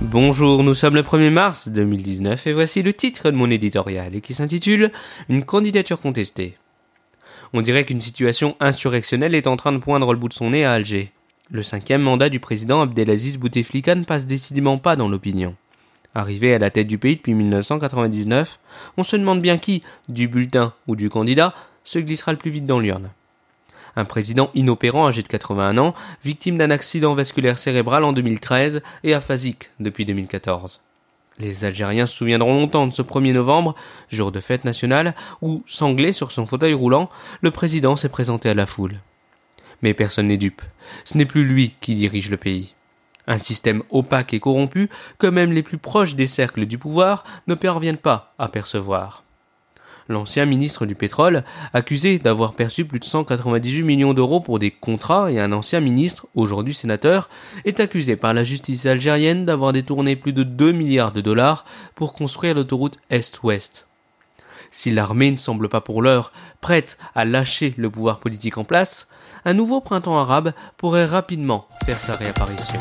Bonjour, 0.00 0.62
nous 0.62 0.72
sommes 0.72 0.94
le 0.94 1.02
1er 1.02 1.28
mars 1.28 1.68
2019 1.68 2.46
et 2.46 2.54
voici 2.54 2.82
le 2.82 2.94
titre 2.94 3.30
de 3.30 3.36
mon 3.36 3.50
éditorial 3.50 4.22
qui 4.22 4.32
s'intitule 4.32 4.90
Une 5.28 5.44
candidature 5.44 6.00
contestée. 6.00 6.56
On 7.52 7.60
dirait 7.60 7.84
qu'une 7.84 8.00
situation 8.00 8.56
insurrectionnelle 8.60 9.34
est 9.34 9.46
en 9.46 9.56
train 9.56 9.72
de 9.72 9.76
poindre 9.76 10.10
le 10.14 10.18
bout 10.18 10.28
de 10.28 10.32
son 10.32 10.48
nez 10.48 10.64
à 10.64 10.72
Alger. 10.72 11.12
Le 11.50 11.62
cinquième 11.62 12.00
mandat 12.00 12.30
du 12.30 12.40
président 12.40 12.80
Abdelaziz 12.80 13.36
Bouteflika 13.36 13.94
ne 13.94 14.04
passe 14.04 14.24
décidément 14.24 14.78
pas 14.78 14.96
dans 14.96 15.10
l'opinion. 15.10 15.54
Arrivé 16.14 16.54
à 16.54 16.58
la 16.58 16.70
tête 16.70 16.86
du 16.86 16.96
pays 16.96 17.16
depuis 17.16 17.34
1999, 17.34 18.58
on 18.96 19.02
se 19.02 19.16
demande 19.16 19.42
bien 19.42 19.58
qui, 19.58 19.82
du 20.08 20.28
bulletin 20.28 20.72
ou 20.86 20.96
du 20.96 21.10
candidat, 21.10 21.54
se 21.84 21.98
glissera 21.98 22.32
le 22.32 22.38
plus 22.38 22.50
vite 22.50 22.64
dans 22.64 22.80
l'urne. 22.80 23.10
Un 23.96 24.04
président 24.04 24.50
inopérant 24.54 25.06
âgé 25.06 25.22
de 25.22 25.28
81 25.28 25.78
ans, 25.78 25.94
victime 26.24 26.58
d'un 26.58 26.70
accident 26.70 27.14
vasculaire 27.14 27.58
cérébral 27.58 28.04
en 28.04 28.12
2013 28.12 28.82
et 29.04 29.14
aphasique 29.14 29.70
depuis 29.80 30.04
2014. 30.04 30.80
Les 31.38 31.64
Algériens 31.64 32.06
se 32.06 32.16
souviendront 32.16 32.54
longtemps 32.54 32.86
de 32.86 32.92
ce 32.92 33.02
1er 33.02 33.32
novembre, 33.32 33.74
jour 34.10 34.32
de 34.32 34.40
fête 34.40 34.64
nationale, 34.64 35.14
où, 35.40 35.62
sanglé 35.66 36.12
sur 36.12 36.32
son 36.32 36.46
fauteuil 36.46 36.74
roulant, 36.74 37.08
le 37.40 37.50
président 37.50 37.96
s'est 37.96 38.08
présenté 38.08 38.48
à 38.48 38.54
la 38.54 38.66
foule. 38.66 39.00
Mais 39.82 39.94
personne 39.94 40.28
n'est 40.28 40.36
dupe. 40.36 40.62
Ce 41.04 41.18
n'est 41.18 41.26
plus 41.26 41.44
lui 41.44 41.74
qui 41.80 41.94
dirige 41.94 42.30
le 42.30 42.36
pays. 42.36 42.74
Un 43.26 43.38
système 43.38 43.82
opaque 43.90 44.34
et 44.34 44.40
corrompu 44.40 44.88
que 45.18 45.26
même 45.26 45.52
les 45.52 45.62
plus 45.62 45.78
proches 45.78 46.14
des 46.14 46.26
cercles 46.26 46.66
du 46.66 46.78
pouvoir 46.78 47.24
ne 47.46 47.54
parviennent 47.54 47.96
pas 47.96 48.34
à 48.38 48.48
percevoir. 48.48 49.24
L'ancien 50.08 50.46
ministre 50.46 50.86
du 50.86 50.94
pétrole, 50.94 51.44
accusé 51.72 52.18
d'avoir 52.18 52.54
perçu 52.54 52.84
plus 52.84 53.00
de 53.00 53.04
198 53.04 53.82
millions 53.82 54.14
d'euros 54.14 54.40
pour 54.40 54.58
des 54.58 54.70
contrats, 54.70 55.30
et 55.30 55.40
un 55.40 55.52
ancien 55.52 55.80
ministre, 55.80 56.26
aujourd'hui 56.34 56.74
sénateur, 56.74 57.28
est 57.64 57.80
accusé 57.80 58.16
par 58.16 58.34
la 58.34 58.44
justice 58.44 58.86
algérienne 58.86 59.44
d'avoir 59.44 59.72
détourné 59.72 60.16
plus 60.16 60.32
de 60.32 60.42
2 60.42 60.72
milliards 60.72 61.12
de 61.12 61.20
dollars 61.20 61.64
pour 61.94 62.14
construire 62.14 62.54
l'autoroute 62.54 62.98
Est-Ouest. 63.10 63.86
Si 64.70 64.90
l'armée 64.90 65.30
ne 65.30 65.36
semble 65.36 65.68
pas 65.68 65.82
pour 65.82 66.00
l'heure 66.00 66.32
prête 66.60 66.96
à 67.14 67.24
lâcher 67.24 67.74
le 67.76 67.90
pouvoir 67.90 68.18
politique 68.20 68.56
en 68.56 68.64
place, 68.64 69.06
un 69.44 69.52
nouveau 69.52 69.80
printemps 69.80 70.18
arabe 70.18 70.52
pourrait 70.78 71.04
rapidement 71.04 71.68
faire 71.84 72.00
sa 72.00 72.14
réapparition. 72.14 72.78